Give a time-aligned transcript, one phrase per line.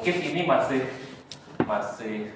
[0.00, 0.80] mungkin ini masih
[1.68, 2.32] masih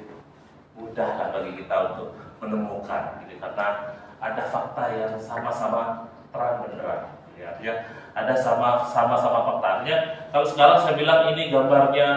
[0.76, 7.56] mudah lah bagi kita untuk menemukan gitu karena ada fakta yang sama-sama terang benderang ya.
[7.56, 7.74] Artinya
[8.12, 9.96] ada sama sama sama fakta artinya
[10.28, 12.08] kalau sekarang saya bilang ini gambarnya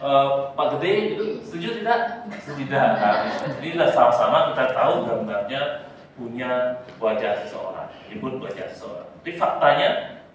[0.00, 2.24] uh, Pak Gede setuju tidak?
[2.48, 2.88] Tidak.
[2.96, 3.28] Nah,
[3.60, 9.04] jadi sama-sama kita tahu gambarnya punya wajah seseorang menyebut wajah seseorang.
[9.20, 9.88] Tapi faktanya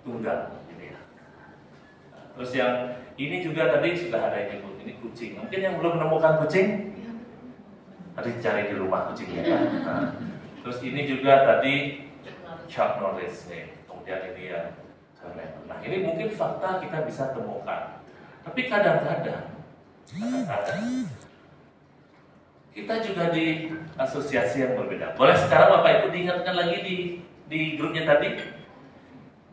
[0.05, 0.99] tunggal gitu ya.
[2.37, 2.73] Terus yang
[3.17, 5.31] ini juga tadi sudah ada yang nyebut ini kucing.
[5.37, 6.93] Mungkin yang belum menemukan kucing
[8.13, 10.09] tadi cari di rumah kucingnya kan nah,
[10.61, 12.05] terus ini juga tadi
[12.69, 13.73] Chuck Norris nih.
[13.89, 14.67] Kemudian ini yang
[15.65, 18.03] nah ini mungkin fakta kita bisa temukan.
[18.43, 19.55] Tapi kadang-kadang
[20.11, 21.07] kadang-kadang
[22.73, 25.15] kita juga di asosiasi yang berbeda.
[25.15, 26.95] Boleh sekarang bapak ibu diingatkan lagi di
[27.47, 28.29] di grupnya tadi?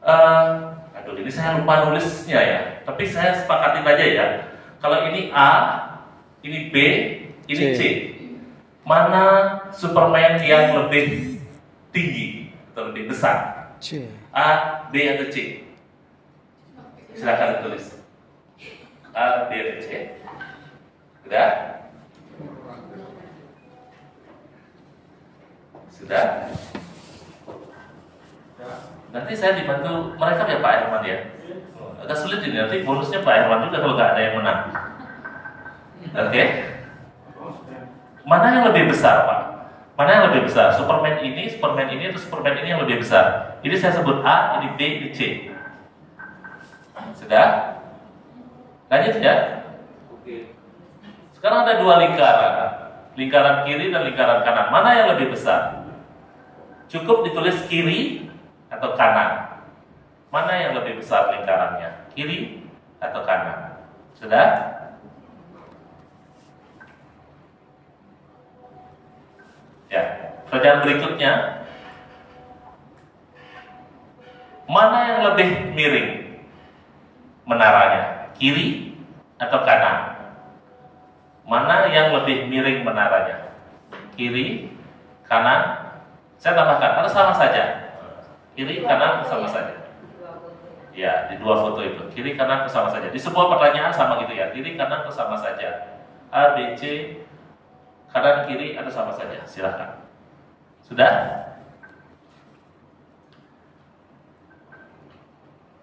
[0.00, 0.69] Uh,
[1.10, 4.26] aduh ini saya lupa nulisnya ya tapi saya sepakatin aja ya
[4.78, 5.50] kalau ini A
[6.46, 6.76] ini B
[7.50, 7.80] ini C, C
[8.86, 9.24] mana
[9.70, 11.38] Superman yang lebih
[11.94, 13.70] tinggi atau lebih besar?
[13.82, 14.08] C.
[14.34, 14.48] A,
[14.90, 15.66] B atau C?
[17.14, 18.02] Silakan tulis.
[19.14, 19.88] A, B atau C?
[21.22, 21.50] Sudah?
[25.90, 26.24] Sudah?
[29.10, 31.18] Nanti saya dibantu mereka ya Pak Herman ya.
[32.00, 34.60] Agak sulit ini nanti bonusnya Pak Herman juga kalau nggak ada yang menang.
[36.14, 36.30] Oke?
[36.30, 36.46] Okay?
[38.22, 39.40] Mana yang lebih besar, Pak?
[39.98, 40.70] Mana yang lebih besar?
[40.78, 43.58] Superman ini, Superman ini, atau Superman ini yang lebih besar?
[43.60, 45.50] Ini saya sebut A, ini B, ini C.
[47.18, 47.82] Sudah?
[48.86, 49.66] Lanjut ya?
[50.14, 50.54] Oke.
[51.34, 52.54] Sekarang ada dua lingkaran.
[53.18, 54.70] Lingkaran kiri dan lingkaran kanan.
[54.70, 55.84] Mana yang lebih besar?
[56.86, 58.29] Cukup ditulis kiri
[58.70, 59.60] atau kanan.
[60.30, 62.06] Mana yang lebih besar lingkarannya?
[62.14, 62.62] Kiri
[63.02, 63.82] atau kanan?
[64.14, 64.46] Sudah?
[69.90, 70.02] Ya,
[70.46, 71.32] pertanyaan berikutnya,
[74.70, 76.10] mana yang lebih miring
[77.42, 78.94] menaranya, kiri
[79.42, 80.14] atau kanan?
[81.42, 83.50] Mana yang lebih miring menaranya,
[84.14, 84.70] kiri,
[85.26, 85.90] kanan?
[86.38, 87.89] Saya tambahkan, karena sama saja,
[88.54, 89.76] kiri, kanan sama saja.
[90.90, 93.08] Ya, di dua foto itu, kiri, kanan sama saja.
[93.08, 96.00] Di sebuah pertanyaan sama gitu ya, kiri, kanan sama saja.
[96.30, 97.14] A, B, C,
[98.10, 100.02] kanan kiri atau sama saja silahkan
[100.82, 101.12] sudah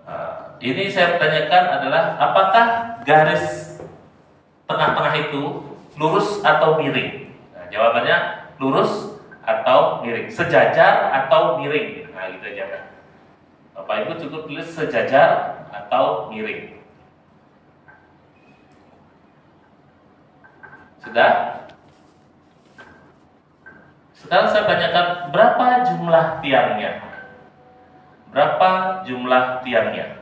[0.04, 2.66] uh, ini saya tanyakan adalah apakah
[3.08, 3.80] garis
[4.68, 5.44] tengah-tengah itu
[5.96, 8.18] lurus atau miring nah, jawabannya
[8.60, 9.07] lurus
[9.48, 12.84] atau miring sejajar atau miring nah gitu aja kan
[13.80, 16.76] Bapak Ibu cukup tulis sejajar atau miring
[21.00, 21.58] sudah
[24.28, 27.00] sekarang saya tanyakan berapa jumlah tiangnya?
[28.34, 28.70] Berapa
[29.08, 30.20] jumlah tiangnya?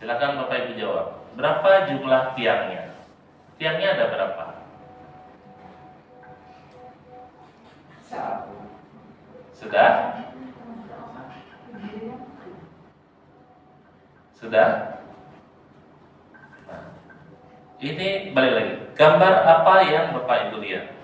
[0.00, 1.06] Silakan Bapak Ibu jawab.
[1.36, 2.94] Berapa jumlah tiangnya?
[3.60, 4.44] Tiangnya ada berapa?
[14.46, 15.02] Sudah?
[16.70, 16.82] Nah,
[17.82, 18.74] ini balik lagi.
[18.94, 20.94] Gambar apa yang Bapak Ibu lihat?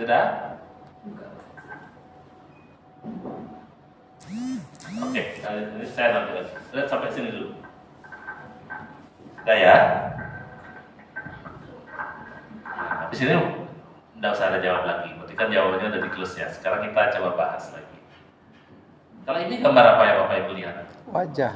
[0.00, 0.24] Sudah?
[4.96, 5.24] Oke, okay,
[5.76, 7.60] ini saya nanti Lihat sampai sini dulu.
[9.44, 9.76] Sudah ya?
[12.64, 13.36] Nah, habis ini
[14.16, 15.16] tidak usah ada jawab lagi.
[15.36, 16.48] Kan jawabannya udah di close ya.
[16.48, 17.96] Sekarang kita coba bahas lagi.
[19.28, 20.76] Kalau ini gambar apa ya Bapak Ibu lihat?
[21.12, 21.52] Wajah.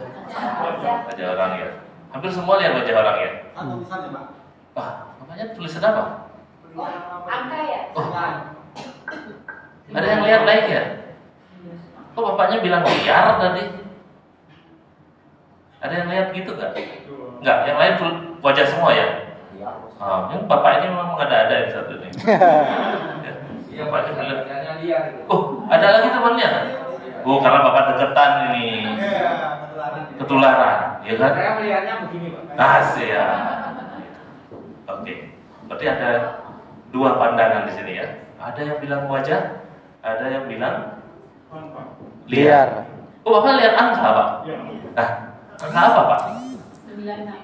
[1.09, 1.69] Wajah orang ya.
[2.13, 3.31] Hampir semua lihat wajah orang ya.
[4.77, 4.93] Wah,
[5.23, 6.29] namanya tulisan apa?
[6.77, 6.87] Oh,
[7.27, 7.81] angka ya?
[7.97, 8.11] Oh.
[9.91, 10.83] Ada yang lihat baik ya?
[12.15, 13.65] Kok bapaknya bilang liar tadi?
[15.81, 16.73] Ada yang lihat gitu nggak?
[17.41, 17.95] Nggak, yang lain
[18.45, 19.07] wajah semua ya?
[20.01, 22.09] Oh, ini bapak ini memang ada-ada yang satu ini.
[23.71, 24.35] Iya, bilang.
[25.31, 26.51] Oh, ada lagi temannya?
[27.23, 28.67] Oh, karena bapak deketan ini.
[30.21, 31.33] Ketularan, ya kan?
[31.33, 32.61] Saya melihatnya begini, Pak.
[32.61, 33.27] Asik ya.
[34.91, 35.15] Oke.
[35.71, 36.11] Berarti ada
[36.91, 38.07] dua pandangan di sini ya.
[38.43, 39.63] Ada yang bilang wajah,
[40.03, 41.01] ada yang bilang
[42.29, 42.69] liar.
[43.25, 44.29] Oh, Bapak lihat angka, Pak?
[44.49, 44.57] Ya.
[44.97, 45.09] Nah,
[45.61, 46.21] angka apa, Pak?
[47.01, 47.41] 96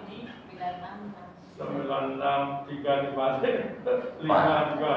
[1.56, 3.80] 96 tiga dibalik
[4.20, 4.92] lima tiga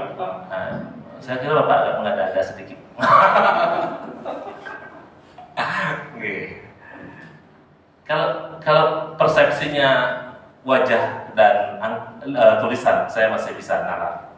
[0.51, 2.79] Nah, saya kira Bapak agak mengada-ada sedikit.
[6.15, 6.63] okay.
[8.07, 9.89] Kalau kalau persepsinya
[10.63, 11.77] wajah dan
[12.23, 14.33] uh, tulisan, saya masih bisa nalar.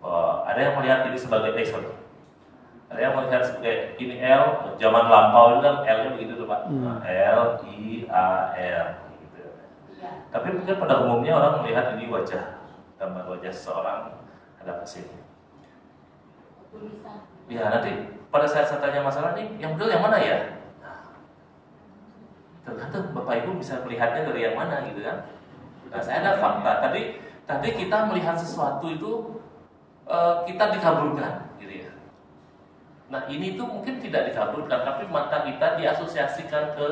[0.00, 1.76] Oh, ada yang melihat ini sebagai X.
[2.90, 6.60] Ada yang melihat sebagai ini L, zaman lampau itu kan L-nya begitu tuh Pak.
[6.66, 6.82] Hmm.
[6.82, 8.86] Nah, L, I, A, R.
[9.20, 9.40] Gitu.
[10.00, 10.10] Ya.
[10.32, 12.58] Tapi mungkin pada umumnya orang melihat ini wajah,
[12.98, 14.18] gambar wajah seorang
[14.58, 15.29] ada sini.
[17.50, 17.90] Ya nanti
[18.30, 20.62] pada saat saya tanya masalah nih, yang betul yang mana ya?
[20.78, 21.02] Nah,
[22.62, 25.26] tergantung Bapak Ibu bisa melihatnya dari yang mana gitu kan?
[25.90, 29.42] Nah saya ada fakta tadi tadi kita melihat sesuatu itu
[30.06, 31.90] eh, kita dikabulkan gitu ya.
[33.10, 36.86] Nah ini tuh mungkin tidak dikabulkan tapi mata kita diasosiasikan ke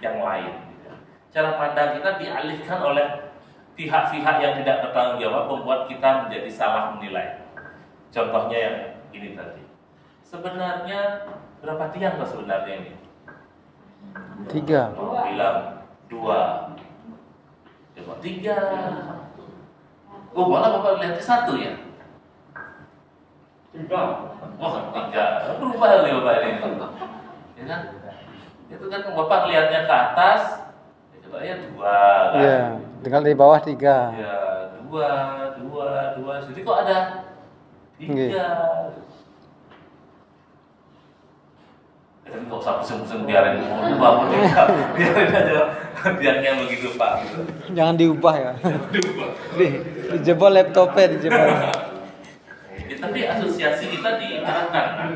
[0.00, 0.56] yang lain.
[0.72, 0.88] Gitu.
[0.88, 0.96] ya.
[1.28, 3.06] Cara pandang kita dialihkan oleh
[3.76, 7.44] pihak-pihak yang tidak bertanggung jawab membuat kita menjadi salah menilai.
[8.08, 8.76] Contohnya yang
[9.12, 9.62] ini tadi.
[10.24, 11.30] Sebenarnya
[11.64, 12.92] berapa tiang loh sebenarnya ini?
[14.52, 14.92] Tiga.
[14.94, 16.72] Oh, bilang dua.
[17.96, 18.58] Coba tiga.
[20.36, 21.74] Oh, malah bapak lihat satu ya?
[23.72, 24.00] Tiga.
[24.60, 25.24] Oh, tiga.
[25.56, 26.52] Berubah nih bapak ini.
[27.58, 27.80] Ya kan?
[28.68, 30.42] Itu kan bapak lihatnya ke atas,
[31.10, 31.96] ya coba ya dua.
[32.30, 32.40] Kan?
[32.44, 32.60] Iya.
[32.98, 34.10] Tinggal di bawah tiga.
[34.12, 34.36] Ya,
[34.84, 35.10] dua,
[35.56, 36.34] dua, dua.
[36.50, 37.27] Jadi kok ada
[37.98, 38.24] tiga?
[38.30, 38.48] Ya,
[42.28, 44.64] Tapi kok usah pusing-pusing biarin dulu bangun ya.
[44.92, 45.60] Biarin aja
[46.14, 47.12] biarnya begitu Pak.
[47.24, 47.40] Gitu.
[47.72, 48.52] Jangan diubah ya.
[49.56, 49.66] Di,
[50.12, 51.48] dijebol laptopnya dijebol.
[52.88, 54.70] Ya, tapi asosiasi kita diarahkan.
[54.70, 55.10] kan?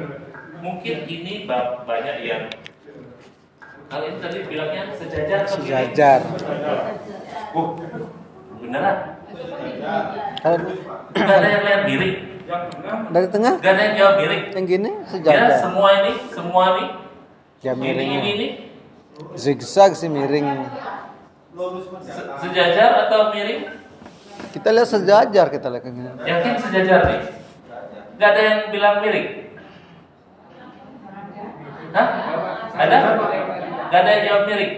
[0.63, 2.43] Mungkin ini ba- banyak yang
[3.93, 5.69] kalau ini tadi bilangnya sejajar atau miring?
[5.69, 6.21] Sejajar.
[7.53, 7.77] Oh,
[8.57, 8.97] beneran?
[11.13, 12.32] Kalau ada yang lihat miring?
[12.43, 12.97] Yang benar.
[13.09, 14.43] dari tengah ada yang jawab miring?
[14.53, 15.49] yang gini Ya, sejajar.
[15.59, 16.85] semua ini, semua ini,
[17.61, 18.21] Ya ini, ini, miringnya.
[18.29, 18.49] ini,
[19.35, 20.49] Zigzag sih miring.
[22.03, 23.63] se- sejajar atau miring?
[24.51, 26.09] Kita lihat sejajar kita lihat kayak gini.
[26.23, 27.21] Yakin sejajar nih?
[28.15, 29.29] Gak ada yang bilang miring?
[31.93, 32.07] Hah?
[32.75, 32.97] Ada?
[33.87, 34.73] Gak ada yang jawab miring?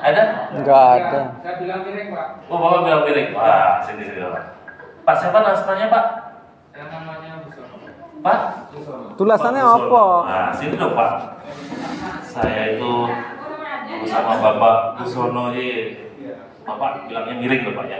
[0.00, 0.22] Ada?
[0.54, 1.20] Enggak ada.
[1.42, 2.26] Saya bilang miring, Pak.
[2.48, 3.28] Oh, Bapak bilang miring.
[3.34, 4.44] Wah, sini sini Pak.
[5.10, 6.04] Pak siapa namanya Pak?
[6.70, 7.76] Namanya Busono.
[8.22, 8.38] Pak?
[9.18, 9.90] Tulisannya Pak Busono.
[9.90, 10.30] apa?
[10.30, 11.12] Nah, sini dong Pak.
[12.30, 12.92] Saya itu
[14.06, 16.06] bersama Bapak Busono ye.
[16.62, 17.98] Bapak bilangnya miring loh Pak ya.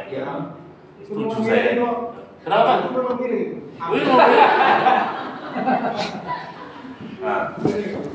[1.03, 1.83] Setuju saya.
[2.47, 2.73] Kenapa?
[2.95, 3.51] Wih, mau miring.
[7.21, 7.59] Nah,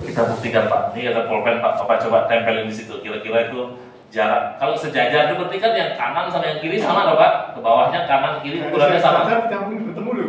[0.07, 0.81] kita buktikan Pak.
[0.95, 1.83] Ini ada pulpen Pak.
[1.83, 2.95] Bapak coba tempelin di situ.
[3.03, 3.75] Kira-kira itu
[4.15, 4.55] jarak.
[4.55, 7.33] Kalau sejajar itu berarti kan yang kanan sama yang kiri sama dong Pak.
[7.51, 9.27] Ke bawahnya kanan kiri ukurannya sama.
[10.15, 10.27] lu.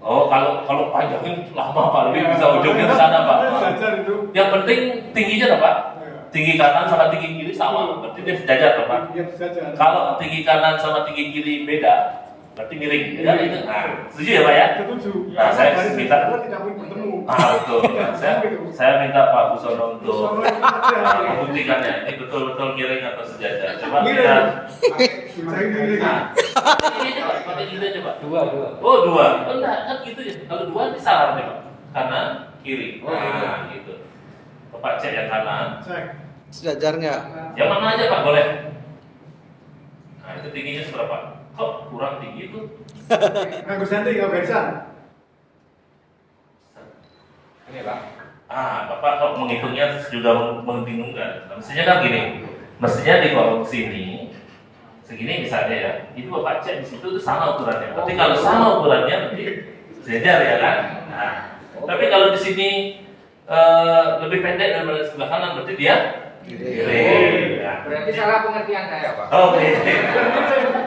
[0.00, 2.02] Oh, kalau kalau panjangin lama Pak.
[2.12, 3.38] Lebih bisa ujungnya ke sana Pak.
[4.04, 4.14] itu.
[4.36, 4.80] Yang penting
[5.16, 5.76] tingginya dong Pak.
[6.30, 8.04] Tinggi kanan sama tinggi kiri sama.
[8.04, 9.00] Berarti dia sejajar dong Pak.
[9.16, 9.24] Iya.
[9.72, 13.04] Kalau tinggi kanan sama tinggi kiri beda, berarti miring.
[13.22, 13.58] Ya, itu.
[13.64, 14.66] Nah, setuju ya Pak ya?
[14.76, 15.12] Setuju.
[15.32, 17.10] Nah, saya minta tidak boleh bertemu.
[17.30, 17.80] Ah, betul.
[17.94, 18.34] Nah, saya,
[18.74, 20.16] saya minta Pak Busono untuk
[21.30, 23.78] membuktikannya ini betul-betul miring atau sejajar.
[23.80, 24.46] Coba Miring.
[24.68, 26.00] kita Saya miring.
[26.02, 26.22] nah,
[27.00, 28.10] ini coba, pakai ini coba.
[28.20, 28.68] Dua, dua.
[28.82, 30.34] Oh dua, oh, enggak kan gitu ya.
[30.44, 31.58] Kalau dua ini salah nih Pak.
[31.90, 32.26] Kanan,
[32.60, 33.00] kiri.
[33.00, 33.94] Oh, Nah, gitu.
[34.74, 35.66] Bapak cek yang kanan.
[35.80, 36.04] Cek.
[36.50, 37.20] Sejajar nggak?
[37.54, 38.46] Yang mana aja Pak boleh.
[40.20, 41.16] Nah itu tingginya seberapa?
[41.56, 42.60] Kok kurang tinggi itu?
[43.66, 44.60] Nganggo senti nggak bisa.
[47.70, 47.98] Ini, Pak.
[48.50, 51.46] Ah, Bapak kok menghitungnya juga membingungkan.
[51.54, 52.42] Mestinya kan gini,
[52.82, 54.34] mestinya di kolom sini
[55.06, 57.94] segini misalnya ya, itu Bapak cek di situ itu sama ukurannya.
[57.94, 59.44] Berarti kalau sama ukurannya berarti
[60.02, 60.76] sejajar ya kan?
[61.10, 61.32] Nah,
[61.86, 62.70] tapi kalau di sini
[63.50, 65.96] eh, lebih pendek daripada sebelah kanan berarti dia
[66.46, 67.62] kiri.
[67.62, 69.26] Nah, Berarti salah pengertian saya, Pak.
[69.30, 69.66] Oke.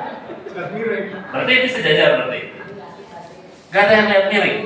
[0.53, 1.07] Miring.
[1.33, 2.41] Berarti ini sejajar berarti.
[3.74, 4.60] Gak ada yang lihat miring.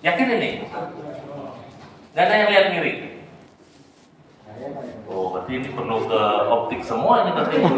[0.00, 0.50] Yakin ini?
[2.16, 3.00] Gak ada yang lihat miring.
[5.04, 7.56] Oh, berarti ini perlu ke optik semua ini berarti.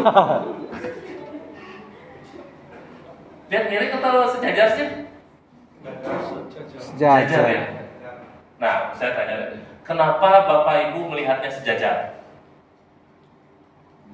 [3.47, 4.87] Lihat miring atau sejajar sih?
[5.87, 7.23] ya.
[7.23, 7.47] Sejajar.
[8.59, 9.35] Nah, saya tanya,
[9.87, 12.19] kenapa Bapak Ibu melihatnya sejajar?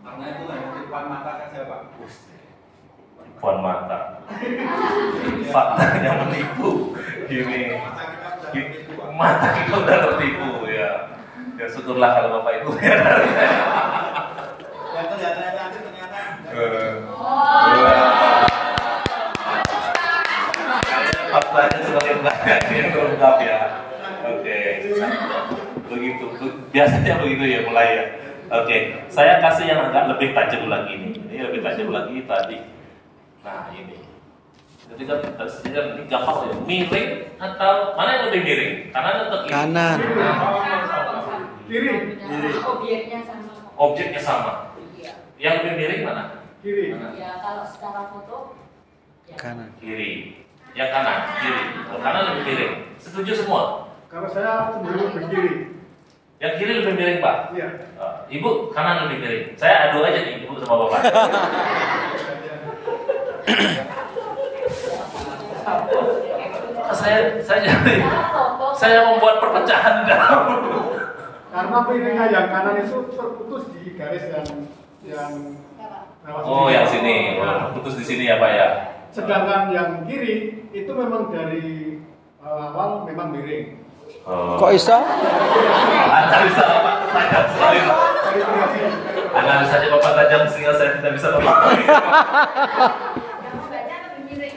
[0.03, 1.81] Karena itu hanya tipuan mata saja, Pak.
[3.43, 4.23] Puan mata.
[5.51, 6.95] Faktanya menipu.
[7.27, 7.75] Gini.
[7.75, 9.03] Mata kita.
[9.11, 9.47] Mata
[9.83, 11.11] udah tertipu ya.
[11.59, 12.97] Ya syukurlah kalau Bapak Ibu ya.
[14.95, 16.19] Yang kelihatannya cantik ternyata
[21.35, 23.59] Faktanya semakin banyak yang terungkap ya.
[24.23, 24.59] Oke.
[25.93, 26.25] begitu
[26.73, 28.03] biasanya begitu ya mulai ya
[28.49, 28.77] oke
[29.13, 32.57] saya kasih yang agak lebih tajam lagi nih ini lebih tajam lagi tadi
[33.43, 33.99] nah ini
[34.83, 35.19] kan jadi kan
[35.67, 39.97] ini gampang ya miring atau mana yang lebih miring kanan atau kiri Kanan.
[41.63, 41.91] Kiri.
[42.59, 43.51] Obyeknya sama.
[43.75, 44.53] objeknya sama
[44.95, 45.13] Iya.
[45.39, 46.23] yang lebih miring mana
[46.59, 46.95] Kiri.
[46.95, 47.11] Mana?
[47.15, 48.55] Ya kalau secara foto.
[49.27, 49.35] ya.
[49.35, 49.69] Kanan.
[49.79, 50.39] kiri
[50.73, 53.63] yang kanan kiri oh, kanan lebih miring setuju semua
[54.07, 55.53] Kalau saya cenderung ke kiri.
[56.37, 57.67] yang kiri lebih miring pak Iya.
[57.95, 59.45] Uh, ibu kanan lebih miring.
[59.55, 61.01] Saya adu aja nih ibu sama bapak.
[66.93, 67.95] saya saya jadi
[68.77, 70.41] saya membuat perpecahan di dalam.
[71.53, 74.47] Karena piringnya yang kanan itu terputus di garis yang
[75.05, 75.31] yang
[76.25, 78.67] lewat Oh yang sini, oh, putus di sini ya pak ya.
[79.13, 81.99] Sedangkan yang kiri itu memang dari
[82.41, 83.77] eh, awal memang miring.
[84.25, 84.57] Oh.
[84.57, 84.97] Kok iso?
[86.09, 87.99] Anda bisa pak tajam sekali pak.
[89.33, 91.57] Bisa aja bapak tajam sehingga saya tidak bisa bapak.
[93.43, 94.55] Yang membacanya lebih miring.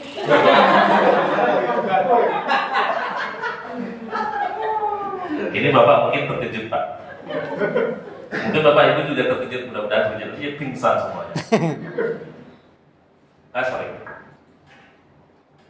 [5.56, 6.84] Ini bapak mungkin terkejut pak.
[8.34, 10.34] Mungkin bapak ibu juga terkejut mudah-mudahan terkejut.
[10.42, 11.34] Iya pingsan semuanya.
[13.54, 13.88] Ah sorry.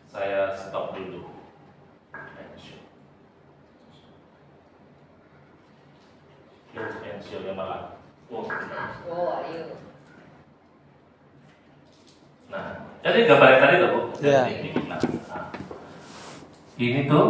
[0.09, 1.29] Saya stop dulu.
[6.77, 8.01] And show yang malah.
[8.33, 8.49] Oh.
[9.09, 9.81] Oh, ayo.
[12.53, 14.01] Nah, jadi gambar yang tadi tuh bu.
[14.21, 14.41] Iya.
[14.49, 15.45] Ini, nah, nah.
[16.77, 17.27] Ini tuh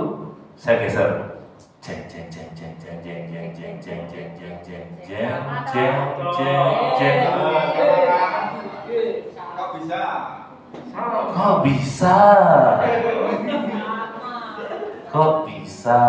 [0.54, 1.10] saya geser.
[1.82, 5.46] Jeng jeng jeng jeng jeng jeng jeng jeng jeng jeng jeng jeng jeng
[6.34, 6.58] jeng
[6.98, 7.18] jeng jeng.
[9.56, 10.02] Kok bisa?
[11.30, 12.18] Kok bisa?
[15.10, 16.00] Kok bisa?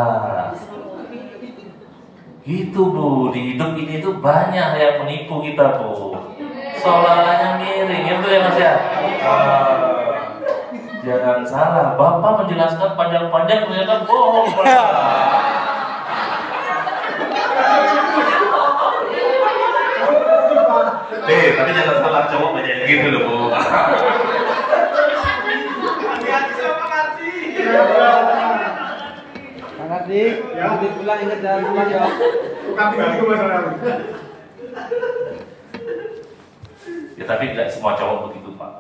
[2.48, 6.16] Gitu bu, di hidup ini tuh banyak yang menipu kita bu.
[6.80, 8.74] Seolah-olahnya miring, itu ya mas ya.
[11.08, 14.52] Jangan salah, bapak menjelaskan panjang-panjang ternyata bohong.
[14.52, 14.68] Pak.
[21.28, 23.56] Eh, tapi jangan salah cowok banyak yang gitu loh bu.
[29.88, 32.04] Nanti pulang ingat ya.
[32.68, 32.88] Bukan
[33.32, 33.64] masalah.
[37.16, 38.72] Ya tapi tidak semua cowok begitu pak.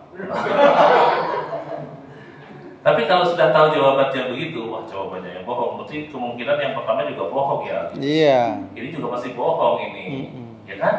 [2.87, 5.75] Tapi kalau sudah tahu jawabannya begitu, wah jawabannya yang bohong.
[5.75, 7.79] Berarti kemungkinan yang pertama juga bohong ya.
[7.99, 8.41] Iya.
[8.71, 10.63] Ini juga masih bohong ini, Mm-mm.
[10.63, 10.95] ya kan?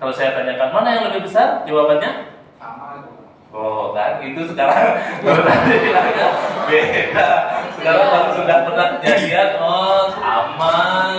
[0.00, 3.04] Kalau saya tanyakan mana yang lebih besar, jawabannya Sama.
[3.54, 6.26] Oh kan itu sekarang baru tadi bilangnya
[6.66, 7.28] beda.
[7.76, 10.76] Sekarang kalau sudah pernah kejadian, oh sama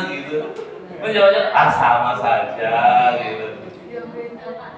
[0.10, 0.50] gitu.
[0.98, 2.74] Itu jawabannya ah sama saja
[3.22, 3.46] gitu.
[4.50, 4.72] Pak.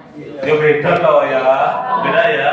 [0.46, 1.42] Ya beda loh ya,
[2.06, 2.46] beda ya.